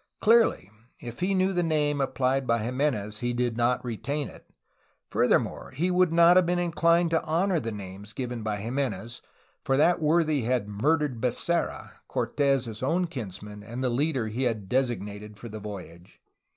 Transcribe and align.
''Clearly, 0.22 0.70
if 1.00 1.18
he 1.18 1.34
knew 1.34 1.52
the 1.52 1.64
name 1.64 2.00
applied 2.00 2.46
by 2.46 2.60
Jimenez 2.62 3.18
he 3.18 3.32
did 3.32 3.56
not 3.56 3.84
retain 3.84 4.28
it. 4.28 4.46
Furthermore, 5.10 5.72
he 5.72 5.90
would 5.90 6.12
not 6.12 6.36
have 6.36 6.46
been 6.46 6.60
inclined 6.60 7.10
to 7.10 7.20
honor 7.24 7.58
the 7.58 7.72
names 7.72 8.12
given 8.12 8.44
by 8.44 8.58
Jimenez, 8.58 9.20
for 9.64 9.76
that 9.76 9.98
worthy 10.00 10.42
had 10.42 10.68
murdered 10.68 11.20
Becerra, 11.20 11.90
Cortes' 12.06 12.84
own 12.84 13.08
kinsman 13.08 13.64
and 13.64 13.82
the 13.82 13.90
leader 13.90 14.28
he 14.28 14.44
had 14.44 14.68
desig 14.68 15.00
nated 15.00 15.38
for 15.38 15.48
the 15.48 15.58
voyage. 15.58 16.20